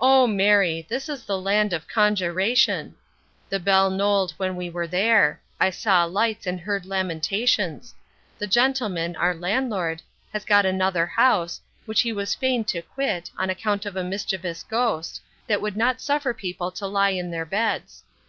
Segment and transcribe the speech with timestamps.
[0.00, 0.86] O Mary!
[0.88, 2.94] this is the land of congyration
[3.48, 7.92] The bell knolled when we were there I saw lights, and heard lamentations.
[8.38, 10.00] The gentleman, our landlord,
[10.32, 14.62] has got another house, which he was fain to quit, on account of a mischievous
[14.62, 18.04] ghost, that would not suffer people to lie in their beds.